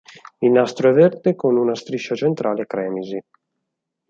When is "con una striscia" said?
1.35-2.15